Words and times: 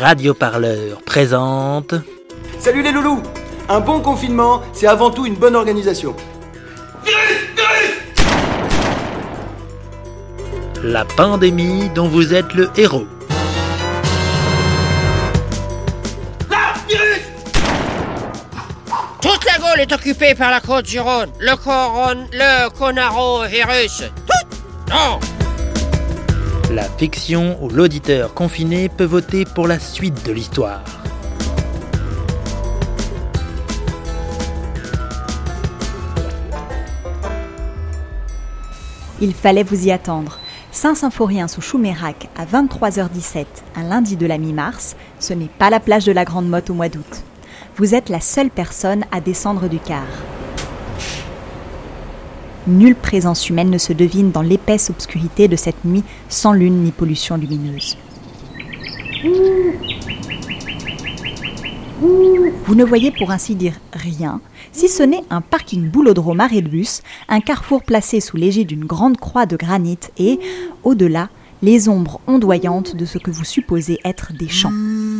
Radioparleur 0.00 1.02
présente. 1.02 1.94
Salut 2.58 2.82
les 2.82 2.90
loulous 2.90 3.22
Un 3.68 3.80
bon 3.80 4.00
confinement, 4.00 4.60
c'est 4.72 4.86
avant 4.86 5.10
tout 5.10 5.24
une 5.24 5.36
bonne 5.36 5.54
organisation. 5.54 6.16
La 10.82 11.04
pandémie 11.04 11.88
dont 11.94 12.08
vous 12.08 12.34
êtes 12.34 12.54
le 12.54 12.70
héros. 12.76 13.06
Toute 19.20 19.44
la 19.44 19.58
Gaule 19.58 19.80
est 19.80 19.92
occupée 19.92 20.34
par 20.34 20.50
la 20.50 20.60
côte 20.60 20.86
du 20.86 20.98
Rhône. 20.98 21.30
Le 21.38 21.56
coron... 21.56 22.26
le 22.32 22.68
conarovirus. 22.70 24.04
Tout 24.26 24.92
Non 24.92 25.20
La 26.70 26.84
fiction 26.84 27.62
où 27.62 27.68
l'auditeur 27.68 28.32
confiné 28.32 28.88
peut 28.88 29.04
voter 29.04 29.44
pour 29.44 29.68
la 29.68 29.78
suite 29.78 30.24
de 30.26 30.32
l'histoire. 30.32 30.82
Il 39.20 39.34
fallait 39.34 39.62
vous 39.62 39.86
y 39.86 39.92
attendre. 39.92 40.38
Saint-Symphorien 40.72 41.48
sous 41.48 41.60
Choumérac 41.60 42.28
à 42.36 42.46
23h17, 42.46 43.44
un 43.76 43.82
lundi 43.84 44.16
de 44.16 44.26
la 44.26 44.38
mi-mars, 44.38 44.96
ce 45.20 45.34
n'est 45.34 45.50
pas 45.58 45.70
la 45.70 45.80
plage 45.80 46.06
de 46.06 46.12
la 46.12 46.24
Grande 46.24 46.48
Motte 46.48 46.70
au 46.70 46.74
mois 46.74 46.88
d'août. 46.88 47.22
Vous 47.76 47.94
êtes 47.94 48.08
la 48.08 48.20
seule 48.20 48.50
personne 48.50 49.04
à 49.12 49.20
descendre 49.20 49.68
du 49.68 49.78
car. 49.78 50.02
Nulle 52.66 52.94
présence 52.94 53.50
humaine 53.50 53.68
ne 53.68 53.76
se 53.76 53.92
devine 53.92 54.30
dans 54.30 54.40
l'épaisse 54.40 54.88
obscurité 54.88 55.48
de 55.48 55.56
cette 55.56 55.84
nuit 55.84 56.02
sans 56.30 56.52
lune 56.52 56.82
ni 56.82 56.92
pollution 56.92 57.36
lumineuse. 57.36 57.98
Vous 62.00 62.74
ne 62.74 62.84
voyez 62.84 63.10
pour 63.10 63.30
ainsi 63.30 63.54
dire 63.54 63.74
rien, 63.92 64.40
si 64.72 64.88
ce 64.88 65.02
n'est 65.02 65.24
un 65.28 65.42
parking 65.42 65.90
boulodrome 65.90 66.40
arrêt 66.40 66.62
de 66.62 66.68
bus, 66.68 67.02
un 67.28 67.40
carrefour 67.40 67.82
placé 67.82 68.20
sous 68.20 68.38
l'égide 68.38 68.68
d'une 68.68 68.86
grande 68.86 69.18
croix 69.18 69.44
de 69.44 69.56
granit 69.56 69.98
et, 70.18 70.40
au-delà, 70.82 71.28
les 71.64 71.88
ombres 71.88 72.20
ondoyantes 72.26 72.94
de 72.94 73.06
ce 73.06 73.16
que 73.16 73.30
vous 73.30 73.44
supposez 73.44 73.98
être 74.04 74.34
des 74.34 74.50
champs. 74.50 74.72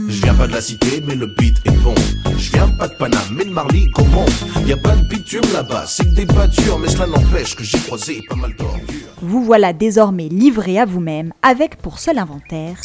Je 0.08 0.22
viens 0.22 0.34
pas 0.34 0.46
de 0.46 0.52
la 0.52 0.60
cité, 0.60 1.02
mais 1.06 1.14
le 1.14 1.26
beat 1.26 1.56
est 1.64 1.82
bon. 1.82 1.94
Je 2.36 2.52
viens 2.52 2.68
pas 2.78 2.86
de 2.86 2.92
Paname, 2.98 3.22
mais 3.34 3.46
de 3.46 3.50
Marly, 3.50 3.90
comment 3.92 4.26
Y 4.66 4.72
a 4.72 4.76
pas 4.76 4.94
de 4.94 5.08
bitume 5.08 5.40
là-bas, 5.54 5.84
c'est 5.86 6.04
que 6.04 6.14
des 6.14 6.26
pâtures, 6.26 6.78
mais 6.78 6.88
cela 6.88 7.06
n'empêche 7.06 7.56
que 7.56 7.64
j'ai 7.64 7.78
croisé 7.78 8.20
pas 8.28 8.36
mal 8.36 8.54
d'ordures. 8.56 8.84
Vous 9.22 9.42
voilà 9.42 9.72
désormais 9.72 10.28
livré 10.28 10.78
à 10.78 10.84
vous-même 10.84 11.32
avec 11.40 11.76
pour 11.76 11.98
seul 11.98 12.18
inventaire 12.18 12.76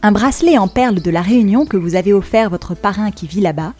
un 0.00 0.12
bracelet 0.12 0.56
en 0.56 0.68
perles 0.68 1.02
de 1.02 1.10
la 1.10 1.20
Réunion 1.20 1.66
que 1.66 1.76
vous 1.76 1.94
avez 1.94 2.14
offert 2.14 2.48
votre 2.48 2.74
parrain 2.74 3.10
qui 3.10 3.26
vit 3.26 3.40
là-bas, 3.40 3.74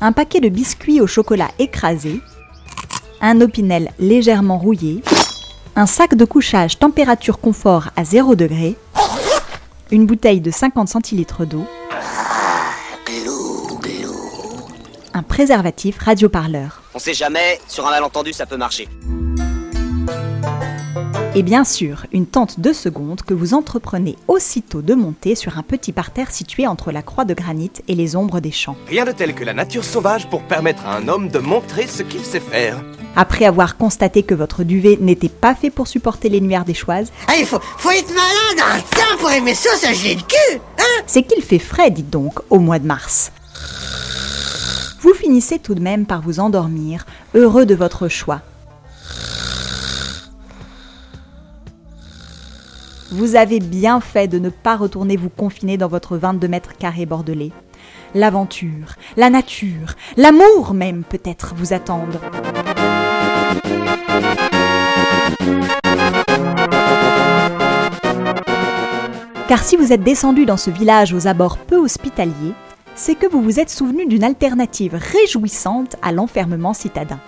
un 0.00 0.12
paquet 0.12 0.40
de 0.40 0.48
biscuits 0.48 1.00
au 1.02 1.06
chocolat 1.06 1.50
écrasé, 1.58 2.20
un 3.20 3.40
opinel 3.40 3.90
légèrement 3.98 4.58
rouillé, 4.58 5.02
un 5.74 5.86
sac 5.86 6.14
de 6.14 6.24
couchage 6.24 6.78
température 6.78 7.40
confort 7.40 7.90
à 7.96 8.04
0 8.04 8.34
degré, 8.34 8.76
une 9.90 10.06
bouteille 10.06 10.40
de 10.40 10.50
50 10.50 10.88
centilitres 10.88 11.46
d'eau, 11.46 11.64
un 15.14 15.22
préservatif 15.22 15.98
radioparleur. 15.98 16.82
On 16.94 16.98
sait 16.98 17.14
jamais, 17.14 17.60
sur 17.68 17.86
un 17.86 17.90
malentendu 17.90 18.32
ça 18.32 18.46
peut 18.46 18.56
marcher. 18.56 18.88
Et 21.34 21.42
bien 21.42 21.64
sûr, 21.64 22.04
une 22.12 22.26
tente 22.26 22.60
de 22.60 22.74
seconde 22.74 23.22
que 23.22 23.32
vous 23.32 23.54
entreprenez 23.54 24.16
aussitôt 24.28 24.82
de 24.82 24.92
monter 24.92 25.34
sur 25.34 25.56
un 25.56 25.62
petit 25.62 25.92
parterre 25.92 26.30
situé 26.30 26.66
entre 26.66 26.92
la 26.92 27.00
croix 27.00 27.24
de 27.24 27.32
granit 27.32 27.72
et 27.88 27.94
les 27.94 28.16
ombres 28.16 28.40
des 28.40 28.50
champs. 28.50 28.76
Rien 28.86 29.06
de 29.06 29.12
tel 29.12 29.34
que 29.34 29.42
la 29.42 29.54
nature 29.54 29.84
sauvage 29.84 30.28
pour 30.28 30.42
permettre 30.42 30.84
à 30.84 30.94
un 30.94 31.08
homme 31.08 31.28
de 31.28 31.38
montrer 31.38 31.86
ce 31.86 32.02
qu'il 32.02 32.24
sait 32.24 32.40
faire. 32.40 32.82
Après 33.14 33.44
avoir 33.44 33.76
constaté 33.76 34.22
que 34.22 34.34
votre 34.34 34.64
duvet 34.64 34.96
n'était 35.00 35.28
pas 35.28 35.54
fait 35.54 35.70
pour 35.70 35.86
supporter 35.86 36.28
les 36.30 36.40
nuits 36.40 36.54
ardéchoises, 36.54 37.12
Ah, 37.28 37.34
il 37.38 37.44
faut, 37.44 37.60
faut 37.78 37.90
être 37.90 38.08
malin 38.08 38.56
dans 38.58 38.76
le 38.76 38.82
temps 38.82 39.18
pour 39.18 39.30
aimer 39.30 39.54
ça, 39.54 39.70
ça 39.76 39.92
j'ai 39.92 40.14
le 40.14 40.22
cul 40.22 40.60
Hein 40.78 41.02
c'est 41.06 41.22
qu'il 41.22 41.42
fait 41.42 41.58
frais, 41.58 41.90
dites 41.90 42.10
donc, 42.10 42.40
au 42.48 42.58
mois 42.58 42.78
de 42.78 42.86
mars. 42.86 43.32
Vous 45.02 45.12
finissez 45.14 45.58
tout 45.58 45.74
de 45.74 45.82
même 45.82 46.06
par 46.06 46.22
vous 46.22 46.40
endormir, 46.40 47.04
heureux 47.34 47.66
de 47.66 47.74
votre 47.74 48.08
choix. 48.08 48.40
Vous 53.10 53.36
avez 53.36 53.58
bien 53.58 54.00
fait 54.00 54.26
de 54.26 54.38
ne 54.38 54.48
pas 54.48 54.76
retourner 54.76 55.18
vous 55.18 55.28
confiner 55.28 55.76
dans 55.76 55.88
votre 55.88 56.16
22 56.16 56.48
mètres 56.48 56.76
carrés 56.78 57.04
bordelais. 57.04 57.50
L'aventure, 58.14 58.94
la 59.18 59.28
nature, 59.28 59.96
l'amour 60.16 60.72
même 60.72 61.02
peut-être 61.04 61.54
vous 61.54 61.74
attendent. 61.74 62.18
Car 69.52 69.62
si 69.62 69.76
vous 69.76 69.92
êtes 69.92 70.02
descendu 70.02 70.46
dans 70.46 70.56
ce 70.56 70.70
village 70.70 71.12
aux 71.12 71.26
abords 71.26 71.58
peu 71.58 71.76
hospitaliers, 71.76 72.54
c'est 72.94 73.14
que 73.14 73.26
vous 73.26 73.42
vous 73.42 73.60
êtes 73.60 73.68
souvenu 73.68 74.06
d'une 74.06 74.24
alternative 74.24 74.94
réjouissante 74.94 75.96
à 76.00 76.10
l'enfermement 76.10 76.72
citadin. 76.72 77.20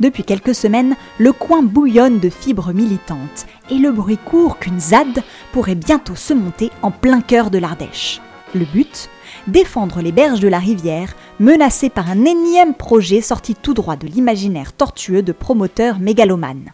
Depuis 0.00 0.24
quelques 0.24 0.54
semaines, 0.54 0.96
le 1.18 1.30
coin 1.34 1.62
bouillonne 1.62 2.20
de 2.20 2.30
fibres 2.30 2.72
militantes 2.72 3.44
et 3.70 3.74
le 3.74 3.92
bruit 3.92 4.16
court 4.16 4.58
qu'une 4.58 4.80
ZAD 4.80 5.22
pourrait 5.52 5.74
bientôt 5.74 6.16
se 6.16 6.32
monter 6.32 6.70
en 6.80 6.90
plein 6.90 7.20
cœur 7.20 7.50
de 7.50 7.58
l'Ardèche. 7.58 8.22
Le 8.54 8.64
but? 8.64 9.10
Défendre 9.46 10.00
les 10.00 10.12
berges 10.12 10.40
de 10.40 10.48
la 10.48 10.58
rivière, 10.58 11.14
menacées 11.38 11.90
par 11.90 12.08
un 12.08 12.24
énième 12.24 12.72
projet 12.72 13.20
sorti 13.20 13.54
tout 13.54 13.74
droit 13.74 13.96
de 13.96 14.06
l'imaginaire 14.06 14.72
tortueux 14.72 15.20
de 15.20 15.32
promoteurs 15.32 15.98
mégalomanes. 15.98 16.72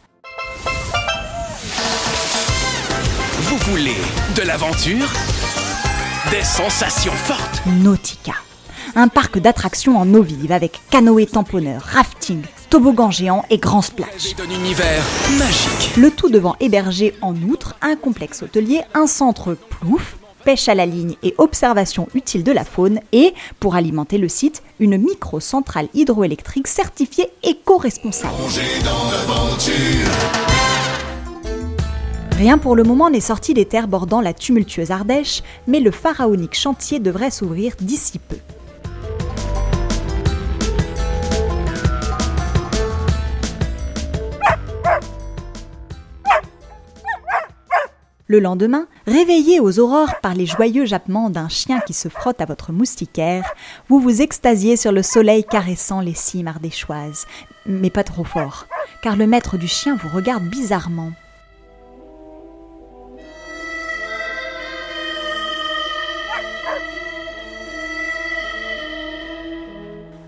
Vous 3.49 3.57
voulez 3.73 3.97
de 4.37 4.43
l'aventure? 4.43 5.11
Des 6.31 6.45
sensations 6.45 7.13
fortes? 7.13 7.63
Nautica. 7.65 8.35
Un 8.95 9.09
parc 9.09 9.39
d'attractions 9.39 9.97
en 9.97 10.13
eau 10.13 10.21
vive 10.23 10.53
avec 10.53 10.83
canoë 10.91 11.25
tamponneur, 11.25 11.81
rafting, 11.81 12.43
toboggan 12.69 13.11
géant 13.11 13.47
et 13.49 13.57
grand 13.57 13.81
splash. 13.81 14.37
d'un 14.37 14.51
univers 14.51 15.03
magique. 15.39 15.97
Le 15.97 16.11
tout 16.11 16.29
devant 16.29 16.57
héberger 16.61 17.15
en 17.23 17.35
outre 17.37 17.75
un 17.81 17.97
complexe 17.97 18.43
hôtelier, 18.43 18.83
un 18.93 19.07
centre 19.07 19.55
plouf, 19.55 20.17
pêche 20.45 20.69
à 20.69 20.75
la 20.75 20.85
ligne 20.85 21.15
et 21.23 21.35
observation 21.39 22.07
utile 22.13 22.45
de 22.45 22.53
la 22.53 22.67
faune 22.67 23.01
et, 23.13 23.33
pour 23.61 23.77
alimenter 23.77 24.19
le 24.19 24.29
site, 24.29 24.63
une 24.79 24.99
micro-centrale 24.99 25.89
hydroélectrique 25.95 26.67
certifiée 26.67 27.31
éco-responsable. 27.43 28.35
Rien 32.39 32.57
pour 32.57 32.77
le 32.77 32.85
moment 32.85 33.11
n'est 33.11 33.19
sorti 33.19 33.53
des 33.53 33.65
terres 33.65 33.89
bordant 33.89 34.21
la 34.21 34.33
tumultueuse 34.33 34.93
Ardèche, 34.93 35.43
mais 35.67 35.81
le 35.81 35.91
pharaonique 35.91 36.55
chantier 36.55 37.01
devrait 37.01 37.33
s'ouvrir 37.33 37.73
d'ici 37.81 38.21
peu. 38.21 38.37
Le 48.29 48.39
lendemain, 48.39 48.87
réveillé 49.09 49.59
aux 49.59 49.81
aurores 49.81 50.21
par 50.23 50.35
les 50.35 50.47
joyeux 50.47 50.87
jappements 50.87 51.31
d'un 51.31 51.49
chien 51.49 51.81
qui 51.81 51.93
se 51.93 52.09
frotte 52.09 52.41
à 52.41 52.45
votre 52.45 52.71
moustiquaire, 52.71 53.53
vous 53.89 53.99
vous 53.99 54.23
extasiez 54.23 54.77
sur 54.77 54.93
le 54.93 55.03
soleil 55.03 55.43
caressant 55.43 56.01
les 56.01 56.15
cimes 56.15 56.47
ardéchoises, 56.47 57.27
mais 57.67 57.91
pas 57.91 58.05
trop 58.05 58.23
fort, 58.23 58.67
car 59.03 59.17
le 59.17 59.27
maître 59.27 59.59
du 59.59 59.67
chien 59.67 59.99
vous 60.01 60.15
regarde 60.15 60.45
bizarrement. 60.45 61.11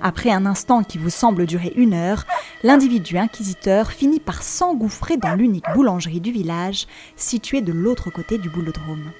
Après 0.03 0.31
un 0.31 0.47
instant 0.47 0.83
qui 0.83 0.99
vous 0.99 1.11
semble 1.11 1.47
durer 1.47 1.73
une 1.77 1.93
heure, 1.93 2.25
l'individu 2.63 3.19
inquisiteur 3.19 3.91
finit 3.91 4.21
par 4.21 4.43
s'engouffrer 4.43 5.19
dans 5.19 5.35
l'unique 5.35 5.67
boulangerie 5.75 6.21
du 6.21 6.33
village, 6.33 6.87
située 7.17 7.61
de 7.61 7.73
l'autre 7.73 8.11
côté 8.11 8.39
du 8.39 8.49
boulodrome. 8.49 9.11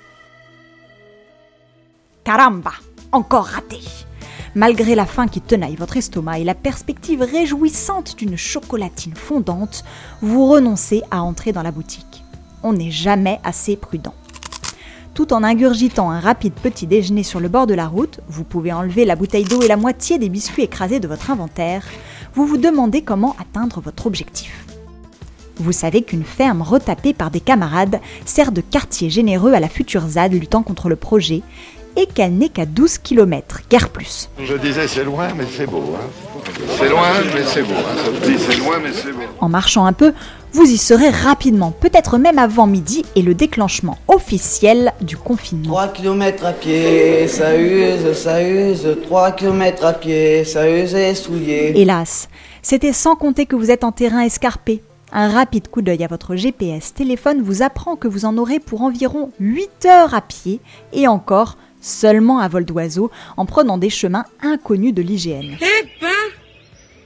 Caramba 2.25 2.73
Encore 3.13 3.47
raté 3.47 3.81
Malgré 4.55 4.95
la 4.95 5.07
faim 5.07 5.29
qui 5.29 5.41
tenaille 5.41 5.77
votre 5.77 5.97
estomac 5.97 6.41
et 6.41 6.45
la 6.45 6.55
perspective 6.55 7.23
réjouissante 7.23 8.17
d'une 8.17 8.37
chocolatine 8.37 9.15
fondante, 9.15 9.85
vous 10.23 10.47
renoncez 10.49 11.03
à 11.11 11.23
entrer 11.23 11.53
dans 11.53 11.63
la 11.63 11.71
boutique. 11.71 12.25
On 12.63 12.73
n'est 12.73 12.91
jamais 12.91 13.39
assez 13.45 13.77
prudent. 13.77 14.15
Tout 15.15 15.33
en 15.33 15.43
ingurgitant 15.43 16.11
un 16.11 16.21
rapide 16.21 16.53
petit 16.55 16.87
déjeuner 16.87 17.23
sur 17.23 17.41
le 17.41 17.49
bord 17.49 17.67
de 17.67 17.75
la 17.75 17.89
route, 17.89 18.21
vous 18.29 18.45
pouvez 18.45 18.73
enlever 18.73 19.05
la 19.05 19.17
bouteille 19.17 19.45
d'eau 19.45 19.61
et 19.61 19.69
la 19.69 19.77
moitié 19.77 20.19
des 20.19 20.29
biscuits 20.29 20.63
écrasés 20.63 21.01
de 21.01 21.09
votre 21.09 21.31
inventaire, 21.31 21.85
vous 22.35 22.47
vous 22.47 22.59
demandez 22.59 23.03
comment 23.03 23.35
atteindre 23.39 23.81
votre 23.81 24.07
objectif. 24.07 24.65
Vous 25.57 25.73
savez 25.73 26.03
qu'une 26.03 26.25
ferme 26.25 26.63
retapée 26.63 27.13
par 27.13 27.31
des 27.31 27.41
camarades 27.41 28.01
sert 28.25 28.51
de 28.51 28.63
quartier 28.63 29.11
généreux 29.11 29.53
à 29.53 29.61
la 29.61 29.69
future 29.69 30.09
ZAD 30.09 30.33
luttant 30.33 30.63
contre 30.63 30.89
le 30.89 30.97
projet 30.97 31.43
et 31.97 32.07
qu'elle 32.07 32.35
n'est 32.35 32.49
qu'à 32.49 32.67
12 32.67 32.99
km, 32.99 33.61
guère 33.71 33.89
plus. 33.89 34.29
Je 34.43 34.55
disais 34.55 34.89
c'est 34.89 35.05
loin 35.05 35.29
mais 35.37 35.45
c'est 35.57 35.67
beau. 35.67 35.95
Hein. 35.97 36.41
C'est 36.79 36.89
loin 36.89 37.09
mais 37.35 37.43
c'est 37.45 37.63
beau. 37.63 37.75
Hein. 37.75 38.11
C'est 38.23 38.59
loin 38.59 38.79
mais 38.83 38.93
c'est 38.93 39.13
beau. 39.13 39.23
En 39.41 39.49
marchant 39.49 39.85
un 39.87 39.93
peu, 39.93 40.13
vous 40.53 40.65
y 40.65 40.79
serez 40.79 41.11
rapidement, 41.11 41.71
peut-être 41.71 42.19
même 42.19 42.39
avant 42.39 42.67
midi 42.67 43.05
et 43.15 43.23
le 43.23 43.35
déclenchement 43.35 43.99
officiel 44.09 44.93
du 45.01 45.17
confinement. 45.17 45.75
3 45.75 45.89
km 45.89 46.45
à 46.45 46.53
pied, 46.53 47.29
ça 47.29 47.57
use, 47.57 48.13
ça 48.15 48.43
use, 48.43 48.87
3 49.05 49.33
km 49.33 49.85
à 49.85 49.93
pied, 49.93 50.45
ça 50.45 50.69
use 50.69 50.95
et 50.95 51.15
souillé. 51.15 51.81
Hélas, 51.81 52.29
c'était 52.63 52.93
sans 52.93 53.15
compter 53.15 53.47
que 53.47 53.57
vous 53.57 53.71
êtes 53.71 53.85
en 53.85 53.93
terrain 53.93 54.23
escarpé. 54.23 54.83
Un 55.13 55.29
rapide 55.29 55.69
coup 55.69 55.83
d'œil 55.83 56.05
à 56.05 56.09
votre 56.09 56.37
GPS 56.37 56.95
téléphone 56.95 57.43
vous 57.43 57.63
apprend 57.63 57.97
que 57.97 58.07
vous 58.07 58.25
en 58.25 58.39
aurez 58.39 58.61
pour 58.61 58.83
environ 58.83 59.31
8 59.41 59.87
heures 59.87 60.15
à 60.15 60.21
pied 60.21 60.61
et 60.93 61.09
encore 61.09 61.57
seulement 61.81 62.39
à 62.39 62.49
vol 62.49 62.65
d'oiseau 62.65 63.11
en 63.37 63.47
prenant 63.47 63.79
des 63.79 63.91
chemins 63.91 64.25
inconnus 64.43 64.95
de 64.95 65.03
l'IGN. 65.03 65.57
Eh 65.61 65.89
ben, 66.01 66.09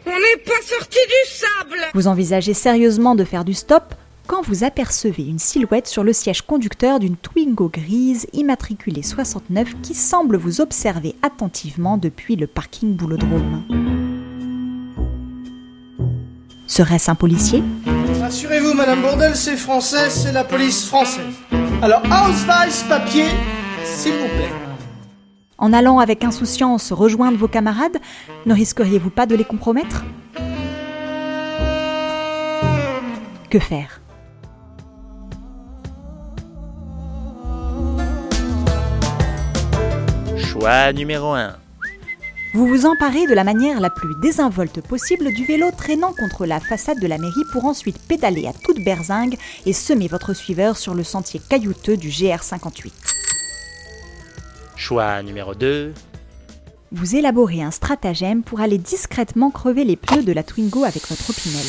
on 0.06 0.10
n'est 0.10 0.42
pas 0.44 0.62
sorti 0.62 0.98
du 1.06 1.30
sable 1.30 1.80
Vous 1.94 2.08
envisagez 2.08 2.54
sérieusement 2.54 3.14
de 3.14 3.24
faire 3.24 3.44
du 3.44 3.54
stop 3.54 3.94
quand 4.26 4.42
vous 4.42 4.64
apercevez 4.64 5.24
une 5.24 5.38
silhouette 5.38 5.86
sur 5.86 6.02
le 6.02 6.12
siège 6.12 6.42
conducteur 6.42 6.98
d'une 6.98 7.16
Twingo 7.16 7.68
grise 7.68 8.26
immatriculée 8.32 9.02
69 9.02 9.80
qui 9.82 9.94
semble 9.94 10.36
vous 10.36 10.60
observer 10.60 11.14
attentivement 11.22 11.98
depuis 11.98 12.36
le 12.36 12.46
parking 12.46 12.94
boulodrome. 12.96 13.62
Serait-ce 16.66 17.10
un 17.10 17.14
policier? 17.14 17.62
Rassurez-vous, 18.20 18.72
Madame 18.72 19.02
Bourdel, 19.02 19.36
c'est 19.36 19.56
français, 19.56 20.08
c'est 20.08 20.32
la 20.32 20.44
police 20.44 20.86
française. 20.86 21.34
Alors, 21.82 22.02
Ausweis, 22.04 22.88
papier, 22.88 23.26
s'il 23.84 24.14
vous 24.14 24.28
plaît. 24.28 24.63
En 25.56 25.72
allant 25.72 26.00
avec 26.00 26.24
insouciance 26.24 26.92
rejoindre 26.92 27.38
vos 27.38 27.48
camarades, 27.48 27.98
ne 28.44 28.54
risqueriez-vous 28.54 29.10
pas 29.10 29.26
de 29.26 29.36
les 29.36 29.44
compromettre? 29.44 30.04
Que 33.50 33.58
faire? 33.60 34.00
Choix 40.36 40.92
numéro 40.92 41.34
1. 41.34 41.56
Vous 42.54 42.66
vous 42.66 42.86
emparez 42.86 43.26
de 43.26 43.34
la 43.34 43.42
manière 43.42 43.80
la 43.80 43.90
plus 43.90 44.14
désinvolte 44.22 44.80
possible 44.80 45.32
du 45.32 45.44
vélo 45.44 45.70
traînant 45.76 46.12
contre 46.12 46.46
la 46.46 46.60
façade 46.60 47.00
de 47.00 47.06
la 47.06 47.18
mairie 47.18 47.44
pour 47.52 47.64
ensuite 47.64 47.98
pédaler 48.08 48.46
à 48.46 48.52
toute 48.52 48.84
berzingue 48.84 49.36
et 49.66 49.72
semer 49.72 50.08
votre 50.08 50.34
suiveur 50.34 50.76
sur 50.76 50.94
le 50.94 51.02
sentier 51.02 51.40
caillouteux 51.48 51.96
du 51.96 52.08
GR58. 52.08 53.13
Choix 54.76 55.22
numéro 55.22 55.54
2. 55.54 55.94
Vous 56.92 57.16
élaborez 57.16 57.62
un 57.62 57.70
stratagème 57.70 58.42
pour 58.42 58.60
aller 58.60 58.78
discrètement 58.78 59.50
crever 59.50 59.84
les 59.84 59.96
pneus 59.96 60.24
de 60.24 60.32
la 60.32 60.42
Twingo 60.42 60.84
avec 60.84 61.08
votre 61.08 61.30
opinel. 61.30 61.64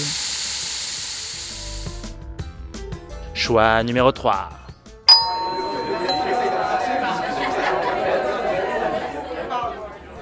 Choix 3.34 3.84
numéro 3.84 4.12
3. 4.12 4.50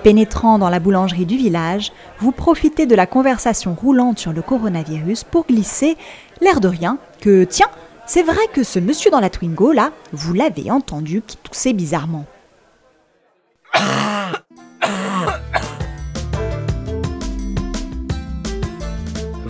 Pénétrant 0.03 0.59
dans 0.59 0.69
la 0.69 0.79
boulangerie 0.81 1.25
du 1.25 1.37
village, 1.37 1.93
vous 2.19 2.33
profitez 2.33 2.85
de 2.85 2.95
la 2.95 3.05
conversation 3.05 3.73
roulante 3.73 4.19
sur 4.19 4.33
le 4.33 4.41
coronavirus 4.41 5.23
pour 5.23 5.47
glisser, 5.47 5.95
l'air 6.41 6.59
de 6.59 6.67
rien, 6.67 6.97
que 7.21 7.45
tiens, 7.45 7.69
c'est 8.05 8.23
vrai 8.23 8.41
que 8.51 8.63
ce 8.63 8.79
monsieur 8.79 9.09
dans 9.09 9.21
la 9.21 9.29
Twingo 9.29 9.71
là, 9.71 9.91
vous 10.11 10.33
l'avez 10.33 10.69
entendu 10.69 11.21
qui 11.25 11.37
toussait 11.37 11.71
bizarrement. 11.71 12.25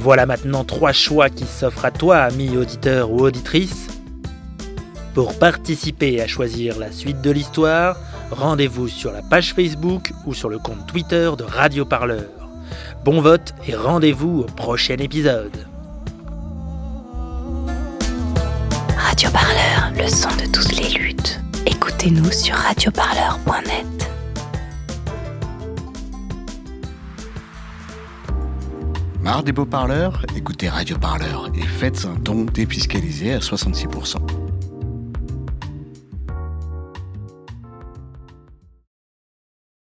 Voilà 0.03 0.25
maintenant 0.25 0.65
trois 0.65 0.91
choix 0.91 1.29
qui 1.29 1.45
s'offrent 1.45 1.85
à 1.85 1.91
toi, 1.91 2.17
ami 2.17 2.57
auditeur 2.57 3.09
ou 3.09 3.21
auditrice. 3.21 3.87
Pour 5.13 5.39
participer 5.39 6.21
à 6.21 6.27
choisir 6.27 6.77
la 6.77 6.91
suite 6.91 7.21
de 7.21 7.31
l'histoire, 7.31 7.95
rendez-vous 8.29 8.89
sur 8.89 9.13
la 9.13 9.21
page 9.21 9.53
Facebook 9.53 10.11
ou 10.25 10.33
sur 10.33 10.49
le 10.49 10.59
compte 10.59 10.85
Twitter 10.87 11.31
de 11.37 11.43
Radio 11.43 11.85
Parleur. 11.85 12.27
Bon 13.05 13.21
vote 13.21 13.53
et 13.65 13.75
rendez-vous 13.75 14.41
au 14.41 14.43
prochain 14.43 14.97
épisode. 14.97 15.55
Radio 18.97 19.29
Parleur, 19.31 19.91
le 19.95 20.07
son 20.09 20.35
de 20.35 20.51
toutes 20.51 20.75
les 20.81 20.89
luttes. 20.99 21.39
Écoutez-nous 21.65 22.31
sur 22.31 22.55
radioparleur.net. 22.55 23.82
Marre 29.23 29.43
des 29.43 29.53
beaux 29.53 29.65
parleurs 29.65 30.25
Écoutez 30.35 30.67
Radio 30.67 30.97
Parleur 30.97 31.49
et 31.55 31.61
faites 31.61 32.05
un 32.05 32.19
don 32.19 32.43
défiscalisé 32.43 33.31
à 33.31 33.39
66%. 33.39 34.17